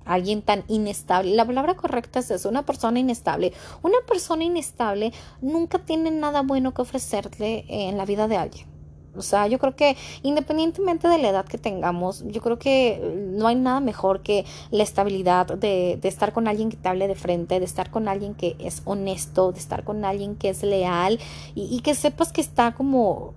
alguien 0.06 0.42
tan 0.42 0.64
inestable. 0.68 1.36
La 1.36 1.46
palabra 1.46 1.76
correcta 1.76 2.20
es 2.20 2.32
eso, 2.32 2.50
una 2.50 2.66
persona 2.66 3.00
inestable. 3.00 3.54
Una 3.82 3.98
persona 4.08 4.44
inestable 4.44 5.12
nunca 5.42 5.80
tiene 5.80 6.12
nada 6.12 6.42
bueno 6.42 6.74
que 6.74 6.82
ofrecerle 6.82 7.66
en 7.68 7.98
la 7.98 8.06
vida 8.06 8.28
de 8.28 8.38
alguien. 8.38 8.76
O 9.18 9.22
sea, 9.22 9.48
yo 9.48 9.60
creo 9.60 9.76
que 9.76 9.96
independientemente 10.24 11.08
de 11.08 11.18
la 11.18 11.30
edad 11.30 11.46
que 11.46 11.58
tengamos, 11.58 12.24
yo 12.28 12.42
creo 12.42 12.60
que 12.60 13.02
no 13.16 13.48
hay 13.48 13.56
nada 13.56 13.80
mejor 13.80 14.22
que 14.22 14.46
la 14.72 14.84
estabilidad 14.84 15.48
de, 15.48 15.98
de, 16.02 16.08
estar 16.08 16.34
con 16.34 16.48
alguien 16.48 16.70
que 16.70 16.78
te 16.78 16.90
hable 16.90 17.08
de 17.08 17.16
frente, 17.16 17.60
de 17.60 17.66
estar 17.66 17.92
con 17.92 18.08
alguien 18.08 18.36
que 18.36 18.56
es 18.60 18.82
honesto, 18.86 19.52
de 19.52 19.60
estar 19.60 19.84
con 19.84 20.06
alguien 20.06 20.36
que 20.36 20.50
es 20.50 20.64
leal 20.64 21.20
y, 21.56 21.80
que 21.82 21.96
sepas 21.96 22.32
que 22.32 22.42
está 22.42 22.74
como, 22.74 23.34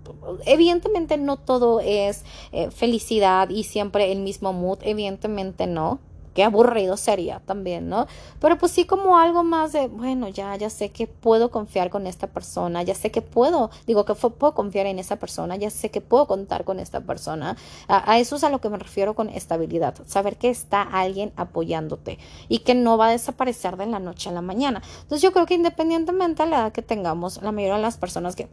evidentemente 0.46 1.16
no 1.16 1.37
todo 1.37 1.80
es 1.80 2.25
eh, 2.52 2.70
felicidad 2.70 3.50
y 3.50 3.64
siempre 3.64 4.10
el 4.12 4.20
mismo 4.20 4.52
mood, 4.52 4.78
evidentemente 4.82 5.66
no 5.66 6.00
qué 6.38 6.45
aburrido 6.45 6.97
sería 6.97 7.40
también, 7.40 7.88
¿no? 7.88 8.07
Pero 8.38 8.59
pues 8.59 8.71
sí 8.71 8.85
como 8.85 9.18
algo 9.18 9.42
más 9.42 9.73
de, 9.73 9.88
bueno, 9.88 10.28
ya, 10.28 10.54
ya 10.54 10.71
sé 10.71 10.90
que 10.90 11.09
puedo 11.09 11.50
confiar 11.50 11.90
con 11.90 12.07
esta 12.07 12.28
persona, 12.28 12.85
ya 12.85 12.95
sé 12.95 13.11
que 13.11 13.23
puedo, 13.23 13.73
digo 13.88 14.04
que 14.04 14.14
puedo 14.14 14.54
confiar 14.54 14.87
en 14.87 15.00
esa 15.00 15.16
persona, 15.16 15.57
ya 15.57 15.68
sé 15.68 15.90
que 15.90 16.00
puedo 16.00 16.28
contar 16.28 16.62
con 16.62 16.78
esta 16.78 17.00
persona. 17.00 17.57
A, 17.88 18.21
eso 18.21 18.37
es 18.37 18.45
a 18.45 18.50
lo 18.50 18.61
que 18.61 18.68
me 18.68 18.78
refiero 18.78 19.14
con 19.14 19.30
estabilidad, 19.30 19.97
saber 20.07 20.37
que 20.37 20.49
está 20.49 20.83
alguien 20.83 21.33
apoyándote 21.35 22.21
y 22.49 22.61
que 22.61 22.76
no 22.76 22.97
va 22.97 23.09
a 23.09 23.11
desaparecer 23.11 23.76
de 23.76 23.87
la 23.87 23.99
noche 23.99 24.28
a 24.28 24.33
la 24.33 24.40
mañana. 24.40 24.80
Entonces 25.02 25.23
yo 25.23 25.33
creo 25.33 25.45
que 25.45 25.54
independientemente 25.54 26.45
de 26.45 26.50
la 26.50 26.59
edad 26.59 26.73
que 26.73 26.83
tengamos, 26.83 27.42
la 27.42 27.50
mayoría 27.50 27.78
de 27.78 27.83
las 27.83 27.97
personas 27.97 28.37
que 28.37 28.49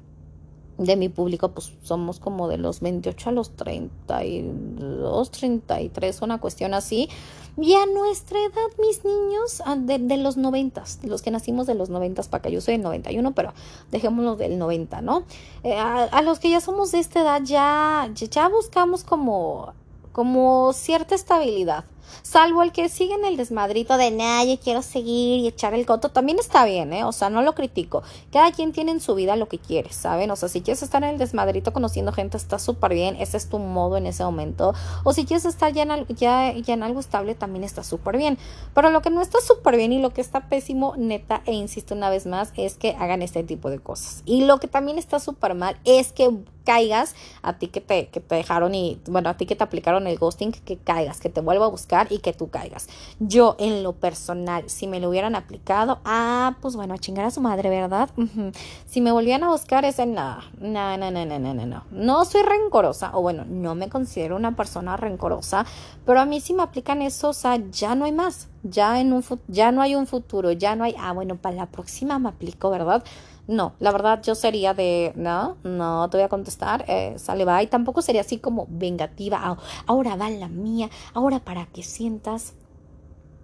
de 0.77 0.95
mi 0.95 1.09
público, 1.09 1.49
pues 1.51 1.71
somos 1.83 2.19
como 2.19 2.47
de 2.47 2.57
los 2.57 2.81
28 2.81 3.29
a 3.29 3.31
los 3.31 3.51
32, 3.55 5.31
33, 5.31 6.21
una 6.21 6.39
cuestión 6.39 6.73
así. 6.73 7.09
Y 7.57 7.73
a 7.75 7.85
nuestra 7.85 8.37
edad, 8.39 8.67
mis 8.79 9.05
niños, 9.05 9.61
ah, 9.65 9.77
de, 9.77 9.97
de 9.97 10.17
los 10.17 10.35
90, 10.35 10.83
los 11.03 11.21
que 11.21 11.31
nacimos 11.31 11.67
de 11.67 11.75
los 11.75 11.89
90 11.89 12.23
para 12.23 12.39
acá, 12.39 12.49
yo 12.49 12.59
soy 12.59 12.73
del 12.73 12.83
91, 12.83 13.33
pero 13.33 13.53
dejémoslo 13.91 14.35
del 14.35 14.57
90, 14.57 15.01
¿no? 15.01 15.23
Eh, 15.63 15.77
a, 15.77 16.21
los 16.21 16.39
que 16.39 16.49
ya 16.49 16.59
somos 16.59 16.91
de 16.91 16.99
esta 16.99 17.21
edad, 17.21 17.41
ya, 17.43 18.09
ya 18.13 18.49
buscamos 18.49 19.05
como, 19.05 19.73
como 20.11 20.73
cierta 20.73 21.15
estabilidad 21.15 21.85
Salvo 22.21 22.63
el 22.63 22.71
que 22.71 22.89
sigue 22.89 23.13
en 23.13 23.25
el 23.25 23.37
desmadrito 23.37 23.97
de, 23.97 24.15
yo 24.47 24.59
quiero 24.59 24.81
seguir 24.81 25.39
y 25.39 25.47
echar 25.47 25.73
el 25.73 25.85
coto, 25.85 26.09
también 26.09 26.39
está 26.39 26.65
bien, 26.65 26.93
¿eh? 26.93 27.03
O 27.03 27.11
sea, 27.11 27.29
no 27.29 27.41
lo 27.41 27.55
critico. 27.55 28.03
Cada 28.31 28.51
quien 28.51 28.71
tiene 28.71 28.91
en 28.91 28.99
su 28.99 29.15
vida 29.15 29.35
lo 29.35 29.47
que 29.47 29.59
quiere, 29.59 29.91
¿saben? 29.91 30.31
O 30.31 30.35
sea, 30.35 30.49
si 30.49 30.61
quieres 30.61 30.83
estar 30.83 31.03
en 31.03 31.09
el 31.09 31.17
desmadrito 31.17 31.73
conociendo 31.73 32.11
gente, 32.11 32.37
está 32.37 32.59
súper 32.59 32.93
bien, 32.93 33.15
ese 33.19 33.37
es 33.37 33.49
tu 33.49 33.59
modo 33.59 33.97
en 33.97 34.07
ese 34.07 34.23
momento. 34.23 34.73
O 35.03 35.13
si 35.13 35.25
quieres 35.25 35.45
estar 35.45 35.71
ya 35.73 35.83
en, 35.83 36.07
ya, 36.15 36.53
ya 36.53 36.73
en 36.73 36.83
algo 36.83 36.99
estable, 36.99 37.35
también 37.35 37.63
está 37.63 37.83
súper 37.83 38.17
bien. 38.17 38.37
Pero 38.73 38.89
lo 38.89 39.01
que 39.01 39.09
no 39.09 39.21
está 39.21 39.39
súper 39.41 39.77
bien 39.77 39.93
y 39.93 39.99
lo 39.99 40.11
que 40.11 40.21
está 40.21 40.49
pésimo, 40.49 40.93
neta, 40.97 41.41
e 41.45 41.53
insisto 41.53 41.95
una 41.95 42.09
vez 42.09 42.25
más, 42.25 42.53
es 42.57 42.75
que 42.75 42.95
hagan 42.99 43.21
este 43.21 43.43
tipo 43.43 43.69
de 43.69 43.79
cosas. 43.79 44.21
Y 44.25 44.45
lo 44.45 44.59
que 44.59 44.67
también 44.67 44.97
está 44.97 45.19
súper 45.19 45.55
mal 45.55 45.77
es 45.85 46.11
que 46.11 46.29
caigas, 46.65 47.15
a 47.43 47.53
ti 47.53 47.67
que 47.67 47.79
te, 47.79 48.07
que 48.07 48.19
te 48.19 48.35
dejaron 48.35 48.75
y, 48.75 48.99
bueno, 49.07 49.29
a 49.29 49.37
ti 49.37 49.45
que 49.45 49.55
te 49.55 49.63
aplicaron 49.63 50.07
el 50.07 50.17
ghosting, 50.17 50.51
que 50.51 50.77
caigas, 50.77 51.19
que 51.19 51.29
te 51.29 51.39
vuelva 51.39 51.65
a 51.65 51.69
buscar 51.69 51.94
y 52.09 52.19
que 52.19 52.33
tú 52.33 52.49
caigas. 52.49 52.87
Yo, 53.19 53.55
en 53.59 53.83
lo 53.83 53.93
personal, 53.93 54.69
si 54.69 54.87
me 54.87 54.99
lo 54.99 55.09
hubieran 55.09 55.35
aplicado, 55.35 55.99
ah, 56.05 56.55
pues 56.61 56.75
bueno, 56.75 56.93
a 56.93 56.97
chingar 56.97 57.25
a 57.25 57.31
su 57.31 57.41
madre, 57.41 57.69
¿verdad? 57.69 58.09
Si 58.85 59.01
me 59.01 59.11
volvían 59.11 59.43
a 59.43 59.49
buscar, 59.49 59.83
ese 59.83 60.05
no, 60.05 60.37
no, 60.59 60.97
no, 60.97 61.11
no, 61.11 61.25
no, 61.25 61.39
no, 61.39 61.53
no, 61.53 61.65
no. 61.65 61.83
No 61.91 62.25
soy 62.25 62.43
rencorosa, 62.43 63.11
o 63.13 63.21
bueno, 63.21 63.43
no 63.45 63.75
me 63.75 63.89
considero 63.89 64.35
una 64.35 64.55
persona 64.55 64.95
rencorosa, 64.95 65.65
pero 66.05 66.19
a 66.19 66.25
mí 66.25 66.39
si 66.39 66.53
me 66.53 66.63
aplican 66.63 67.01
eso, 67.01 67.29
o 67.29 67.33
sea, 67.33 67.57
ya 67.71 67.95
no 67.95 68.05
hay 68.05 68.11
más. 68.11 68.47
Ya, 68.63 68.99
en 68.99 69.13
un, 69.13 69.23
ya 69.47 69.71
no 69.71 69.81
hay 69.81 69.95
un 69.95 70.07
futuro, 70.07 70.51
ya 70.51 70.75
no 70.75 70.85
hay, 70.85 70.95
ah, 70.97 71.11
bueno, 71.11 71.35
para 71.35 71.55
la 71.55 71.65
próxima 71.67 72.17
me 72.19 72.29
aplico, 72.29 72.69
¿verdad? 72.69 73.03
No, 73.47 73.73
la 73.79 73.91
verdad 73.91 74.23
yo 74.23 74.33
sería 74.33 74.73
de, 74.73 75.13
no, 75.15 75.57
no 75.63 76.09
te 76.09 76.17
voy 76.17 76.23
a 76.23 76.29
contestar, 76.29 76.83
eh, 76.87 77.13
sale, 77.17 77.45
va. 77.45 77.61
Y 77.61 77.67
tampoco 77.67 78.01
sería 78.01 78.21
así 78.21 78.39
como 78.39 78.65
vengativa, 78.69 79.57
ahora 79.85 80.15
va 80.15 80.29
la 80.29 80.47
mía, 80.47 80.89
ahora 81.13 81.39
para 81.39 81.67
que 81.67 81.83
sientas. 81.83 82.53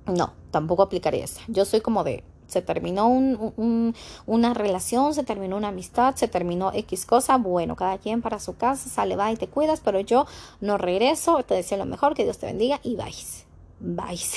No, 0.07 0.33
tampoco 0.49 0.81
aplicaría 0.81 1.23
esa. 1.23 1.41
Yo 1.47 1.65
soy 1.65 1.81
como 1.81 2.03
de, 2.03 2.23
se 2.47 2.63
terminó 2.63 3.07
un, 3.07 3.95
una 4.25 4.53
relación, 4.55 5.13
se 5.13 5.23
terminó 5.23 5.55
una 5.55 5.69
amistad, 5.69 6.15
se 6.15 6.27
terminó 6.27 6.71
X 6.73 7.05
cosa, 7.05 7.37
bueno, 7.37 7.75
cada 7.75 7.99
quien 7.99 8.21
para 8.21 8.39
su 8.39 8.57
casa, 8.57 8.89
sale, 8.89 9.15
va 9.15 9.31
y 9.31 9.37
te 9.37 9.47
cuidas, 9.47 9.81
pero 9.81 9.99
yo 9.99 10.25
no 10.59 10.79
regreso, 10.79 11.43
te 11.43 11.53
deseo 11.53 11.77
lo 11.77 11.85
mejor, 11.85 12.15
que 12.15 12.23
Dios 12.23 12.39
te 12.39 12.47
bendiga 12.47 12.79
y 12.83 12.95
vais, 12.95 13.45
vais. 13.79 14.35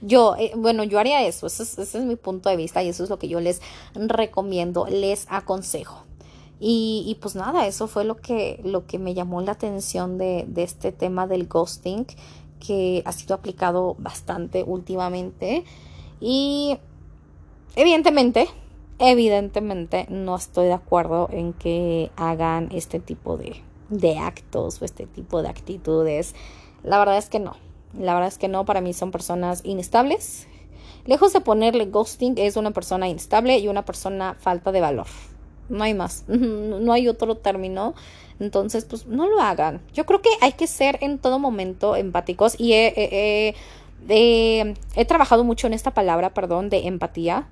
Yo, 0.00 0.36
eh, 0.36 0.52
bueno, 0.56 0.84
yo 0.84 0.98
haría 0.98 1.26
eso, 1.26 1.46
ese 1.46 1.82
es, 1.82 1.94
mi 1.96 2.16
punto 2.16 2.48
de 2.48 2.56
vista 2.56 2.82
y 2.82 2.88
eso 2.88 3.04
es 3.04 3.10
lo 3.10 3.18
que 3.18 3.28
yo 3.28 3.40
les 3.40 3.60
recomiendo, 3.94 4.86
les 4.86 5.26
aconsejo. 5.28 6.04
Y, 6.62 7.16
pues 7.22 7.36
nada, 7.36 7.66
eso 7.66 7.86
fue 7.86 8.04
lo 8.04 8.16
que, 8.16 8.60
lo 8.62 8.84
que 8.84 8.98
me 8.98 9.14
llamó 9.14 9.40
la 9.40 9.52
atención 9.52 10.18
de, 10.18 10.46
este 10.56 10.92
tema 10.92 11.26
del 11.26 11.48
ghosting 11.48 12.06
que 12.58 13.02
ha 13.06 13.12
sido 13.12 13.34
aplicado 13.34 13.96
bastante 13.98 14.62
últimamente. 14.62 15.64
Y 16.20 16.76
evidentemente, 17.76 18.46
evidentemente 18.98 20.06
no 20.10 20.36
estoy 20.36 20.66
de 20.66 20.74
acuerdo 20.74 21.30
en 21.32 21.54
que 21.54 22.10
hagan 22.16 22.68
este 22.72 23.00
tipo 23.00 23.38
de, 23.38 23.62
de 23.88 24.18
actos 24.18 24.82
o 24.82 24.84
este 24.84 25.06
tipo 25.06 25.40
de 25.40 25.48
actitudes. 25.48 26.34
La 26.82 26.98
verdad 26.98 27.16
es 27.16 27.30
que 27.30 27.40
no. 27.40 27.56
La 27.98 28.14
verdad 28.14 28.28
es 28.28 28.38
que 28.38 28.48
no, 28.48 28.64
para 28.64 28.80
mí 28.80 28.92
son 28.92 29.10
personas 29.10 29.62
inestables. 29.64 30.46
Lejos 31.06 31.32
de 31.32 31.40
ponerle 31.40 31.86
ghosting, 31.86 32.34
es 32.38 32.56
una 32.56 32.70
persona 32.70 33.08
inestable 33.08 33.58
y 33.58 33.68
una 33.68 33.84
persona 33.84 34.36
falta 34.38 34.70
de 34.72 34.80
valor. 34.80 35.06
No 35.68 35.82
hay 35.84 35.94
más, 35.94 36.24
no 36.28 36.92
hay 36.92 37.08
otro 37.08 37.36
término. 37.36 37.94
Entonces, 38.38 38.84
pues 38.84 39.06
no 39.06 39.28
lo 39.28 39.40
hagan. 39.40 39.82
Yo 39.92 40.06
creo 40.06 40.22
que 40.22 40.30
hay 40.40 40.52
que 40.52 40.66
ser 40.66 40.98
en 41.02 41.18
todo 41.18 41.38
momento 41.38 41.96
empáticos 41.96 42.58
y 42.58 42.72
he, 42.72 43.54
he 44.08 45.04
trabajado 45.04 45.44
mucho 45.44 45.66
en 45.66 45.74
esta 45.74 45.90
palabra, 45.92 46.32
perdón, 46.32 46.70
de 46.70 46.86
empatía 46.86 47.48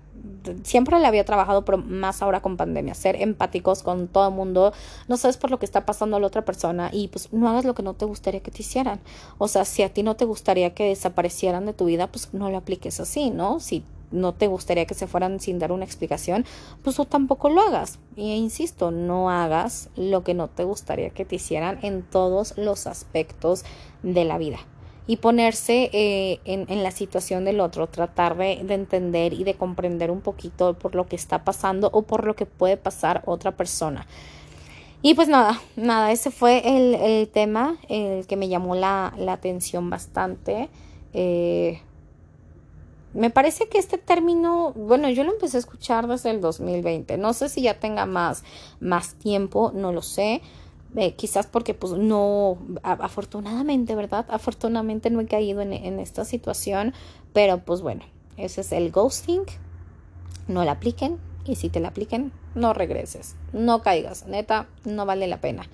siempre 0.63 0.99
le 0.99 1.07
había 1.07 1.25
trabajado, 1.25 1.65
pero 1.65 1.79
más 1.79 2.23
ahora 2.23 2.41
con 2.41 2.57
pandemia, 2.57 2.95
ser 2.95 3.21
empáticos 3.21 3.83
con 3.83 4.09
todo 4.09 4.29
el 4.29 4.35
mundo, 4.35 4.73
no 5.09 5.17
sabes 5.17 5.37
por 5.37 5.51
lo 5.51 5.59
que 5.59 5.67
está 5.67 5.87
pasando 5.87 6.17
a 6.17 6.21
la 6.21 6.27
otra 6.27 6.45
persona 6.45 6.91
y 6.93 7.09
pues 7.09 7.33
no 7.33 7.49
hagas 7.49 7.65
lo 7.65 7.75
que 7.75 7.83
no 7.83 7.95
te 7.95 8.05
gustaría 8.05 8.41
que 8.41 8.51
te 8.51 8.63
hicieran. 8.63 9.01
O 9.39 9.49
sea, 9.49 9.65
si 9.65 9.83
a 9.83 9.93
ti 9.93 10.03
no 10.03 10.17
te 10.17 10.25
gustaría 10.25 10.75
que 10.75 10.85
desaparecieran 10.85 11.67
de 11.67 11.75
tu 11.75 11.87
vida, 11.87 12.07
pues 12.09 12.33
no 12.33 12.51
lo 12.51 12.57
apliques 12.57 13.01
así, 13.01 13.31
¿no? 13.31 13.61
Si 13.61 13.85
no 14.11 14.33
te 14.33 14.47
gustaría 14.47 14.87
que 14.87 14.95
se 14.95 15.07
fueran 15.07 15.39
sin 15.39 15.59
dar 15.59 15.71
una 15.71 15.85
explicación, 15.85 16.47
pues 16.83 16.97
tú 16.97 17.05
tampoco 17.05 17.51
lo 17.51 17.61
hagas. 17.61 17.99
Y 18.17 18.33
insisto, 18.33 18.91
no 18.91 19.31
hagas 19.31 19.91
lo 19.97 20.25
que 20.25 20.35
no 20.35 20.49
te 20.49 20.65
gustaría 20.65 21.11
que 21.11 21.25
te 21.25 21.37
hicieran 21.37 21.79
en 21.83 22.03
todos 22.03 22.57
los 22.57 22.87
aspectos 22.87 23.65
de 24.03 24.25
la 24.25 24.39
vida 24.39 24.59
y 25.09 25.17
ponerse 25.17 25.89
eh, 25.95 26.39
en, 26.45 26.83
la 26.83 26.91
situación 26.91 27.47
del 27.47 27.61
otro, 27.61 27.87
tratar 27.87 28.37
de, 28.37 28.53
entender 28.53 29.33
y 29.33 29.43
de 29.43 29.55
comprender 29.55 30.11
un 30.11 30.21
poquito 30.21 30.75
por 30.75 30.95
lo 30.95 31.07
que 31.07 31.17
está 31.17 31.45
pasando 31.45 31.89
o 31.95 32.03
por 32.03 32.27
lo 32.27 32.37
que 32.37 32.45
puede 32.45 32.77
pasar 32.77 33.23
otra 33.25 33.57
persona. 33.57 34.07
Y 35.01 35.15
pues 35.15 35.29
nada, 35.29 35.59
nada, 35.77 36.13
ese 36.13 36.31
fue 36.31 36.63
el, 36.67 37.27
tema 37.31 37.79
el 37.89 38.27
que 38.27 38.37
me 38.37 38.49
llamó 38.49 38.75
la, 38.75 39.15
atención 39.29 39.89
bastante. 39.89 40.69
Eh, 41.15 41.81
me 43.15 43.31
parece 43.31 43.67
que 43.71 43.79
este 43.79 43.97
término, 43.97 44.75
bueno, 44.75 45.09
yo 45.09 45.25
lo 45.25 45.33
empecé 45.33 45.57
a 45.57 45.61
escuchar 45.61 46.07
desde 46.07 46.33
el 46.33 46.43
2020. 46.43 47.17
No 47.17 47.33
sé 47.33 47.49
si 47.49 47.63
ya 47.63 47.81
tenga 47.81 48.05
más, 48.05 48.45
más 48.79 49.15
tiempo, 49.15 49.73
no 49.75 49.91
lo 49.91 50.03
sé. 50.03 50.43
Eh, 50.97 51.15
quizás 51.15 51.47
porque 51.47 51.75
pues 51.75 51.93
no, 51.93 52.59
afortunadamente, 52.83 53.95
¿verdad? 53.95 54.27
Afortunadamente 54.29 55.11
no 55.11 55.21
he 55.21 55.27
caído 55.27 55.61
en, 55.61 55.73
en, 55.73 55.99
esta 56.01 56.25
situación, 56.25 56.95
pero 57.33 57.59
pues 57.59 57.83
bueno, 57.83 58.03
ese 58.37 58.63
es 58.63 58.73
el 58.73 58.91
ghosting, 58.91 59.43
no 60.49 60.65
la 60.65 60.73
apliquen 60.73 61.19
y 61.45 61.57
si 61.57 61.69
te 61.69 61.81
la 61.81 61.89
apliquen, 61.89 62.33
no 62.55 62.73
regreses, 62.73 63.37
no 63.53 63.83
caigas, 63.83 64.27
neta, 64.27 64.67
no 64.85 65.05
vale 65.05 65.27
la 65.27 65.41
pena. 65.41 65.69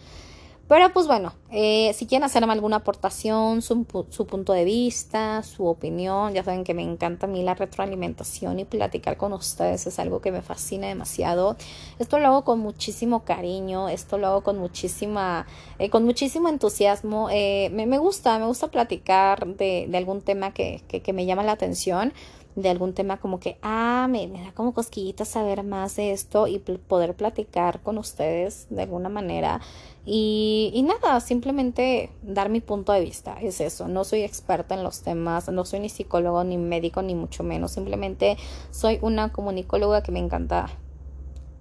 Pero 0.66 0.90
pues 0.94 1.06
bueno, 1.06 1.34
eh, 1.50 1.92
si 1.94 2.06
quieren 2.06 2.24
hacerme 2.24 2.54
alguna 2.54 2.76
aportación, 2.76 3.60
su, 3.60 3.86
su, 4.08 4.26
punto 4.26 4.54
de 4.54 4.64
vista, 4.64 5.42
su 5.42 5.66
opinión, 5.66 6.32
ya 6.32 6.42
saben 6.42 6.64
que 6.64 6.72
me 6.72 6.82
encanta 6.82 7.26
a 7.26 7.28
mí 7.28 7.42
la 7.42 7.54
retroalimentación 7.54 8.58
y 8.58 8.64
platicar 8.64 9.18
con 9.18 9.34
ustedes 9.34 9.86
es 9.86 9.98
algo 9.98 10.22
que 10.22 10.32
me 10.32 10.40
fascina 10.40 10.88
demasiado. 10.88 11.56
Esto 11.98 12.18
lo 12.18 12.28
hago 12.28 12.44
con 12.44 12.60
muchísimo 12.60 13.24
cariño, 13.24 13.90
esto 13.90 14.16
lo 14.16 14.28
hago 14.28 14.40
con 14.42 14.58
muchísima, 14.58 15.46
eh, 15.78 15.90
con 15.90 16.04
muchísimo 16.04 16.48
entusiasmo. 16.48 17.28
Eh, 17.30 17.68
me, 17.70 17.84
me, 17.84 17.98
gusta, 17.98 18.38
me 18.38 18.46
gusta 18.46 18.68
platicar 18.68 19.46
de, 19.46 19.86
de 19.86 19.98
algún 19.98 20.22
tema 20.22 20.54
que, 20.54 20.82
que, 20.88 21.02
que 21.02 21.12
me 21.12 21.26
llama 21.26 21.42
la 21.42 21.52
atención 21.52 22.14
de 22.56 22.68
algún 22.68 22.94
tema 22.94 23.18
como 23.18 23.40
que, 23.40 23.58
ah, 23.62 24.06
me, 24.08 24.28
da 24.28 24.52
como 24.52 24.72
cosquillitas 24.72 25.28
saber 25.28 25.64
más 25.64 25.96
de 25.96 26.12
esto 26.12 26.46
y 26.46 26.58
poder 26.58 27.14
platicar 27.14 27.80
con 27.82 27.98
ustedes 27.98 28.66
de 28.70 28.82
alguna 28.82 29.08
manera. 29.08 29.60
Y, 30.06 30.70
y, 30.74 30.82
nada, 30.82 31.20
simplemente 31.20 32.10
dar 32.22 32.50
mi 32.50 32.60
punto 32.60 32.92
de 32.92 33.00
vista, 33.00 33.36
es 33.40 33.60
eso. 33.60 33.88
No 33.88 34.04
soy 34.04 34.22
experta 34.22 34.74
en 34.74 34.82
los 34.82 35.00
temas, 35.02 35.48
no 35.48 35.64
soy 35.64 35.80
ni 35.80 35.88
psicólogo, 35.88 36.44
ni 36.44 36.58
médico, 36.58 37.02
ni 37.02 37.14
mucho 37.14 37.42
menos. 37.42 37.72
Simplemente 37.72 38.36
soy 38.70 38.98
una 39.02 39.32
comunicóloga 39.32 40.02
que 40.02 40.12
me 40.12 40.20
encanta 40.20 40.70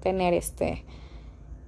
tener 0.02 0.34
este, 0.34 0.84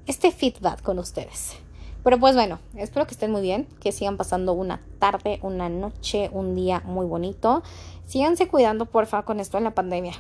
este 0.06 0.32
feedback 0.32 0.82
con 0.84 1.00
ustedes. 1.00 1.65
Pero 2.06 2.20
pues 2.20 2.36
bueno, 2.36 2.60
espero 2.76 3.08
que 3.08 3.16
estén 3.16 3.32
muy 3.32 3.42
bien, 3.42 3.68
que 3.80 3.92
sigan 3.92 4.16
pasando 4.16 4.54
una 4.54 4.80
tarde, 5.00 5.40
una 5.42 5.70
noche, 5.70 6.30
un 6.32 6.54
día 6.54 6.84
muy 6.86 7.08
bonito. 7.08 7.64
Síganse 8.06 8.48
cuidando, 8.48 8.86
porfa, 8.86 9.24
con 9.24 9.40
esto 9.40 9.58
de 9.58 9.64
la 9.64 9.74
pandemia. 9.74 10.14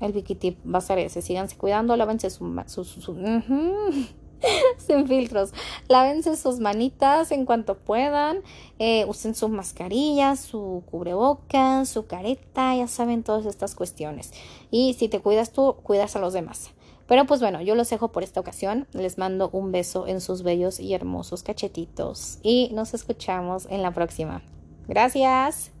El 0.00 0.10
Vicky 0.10 0.34
Tip 0.34 0.58
va 0.66 0.78
a 0.78 0.80
ser 0.80 0.98
ese. 0.98 1.22
Síganse 1.22 1.56
cuidando, 1.56 1.96
lávense 1.96 2.30
su, 2.30 2.60
su, 2.66 2.82
su, 2.82 3.14
sin 4.78 5.06
filtros. 5.06 5.52
Lávense 5.86 6.36
sus 6.36 6.58
manitas 6.58 7.30
en 7.30 7.46
cuanto 7.46 7.78
puedan. 7.78 8.40
Eh, 8.80 9.04
usen 9.06 9.36
su 9.36 9.48
mascarilla, 9.48 10.34
su 10.34 10.82
cubrebocas, 10.90 11.88
su 11.88 12.06
careta, 12.06 12.74
ya 12.74 12.88
saben 12.88 13.22
todas 13.22 13.46
estas 13.46 13.76
cuestiones. 13.76 14.32
Y 14.72 14.94
si 14.94 15.08
te 15.08 15.20
cuidas 15.20 15.52
tú, 15.52 15.76
cuidas 15.84 16.16
a 16.16 16.18
los 16.18 16.32
demás. 16.32 16.72
Pero 17.10 17.26
pues 17.26 17.40
bueno, 17.40 17.60
yo 17.60 17.74
los 17.74 17.90
dejo 17.90 18.12
por 18.12 18.22
esta 18.22 18.38
ocasión. 18.38 18.86
Les 18.92 19.18
mando 19.18 19.50
un 19.52 19.72
beso 19.72 20.06
en 20.06 20.20
sus 20.20 20.44
bellos 20.44 20.78
y 20.78 20.94
hermosos 20.94 21.42
cachetitos. 21.42 22.38
Y 22.40 22.70
nos 22.72 22.94
escuchamos 22.94 23.66
en 23.68 23.82
la 23.82 23.90
próxima. 23.90 24.42
Gracias. 24.86 25.72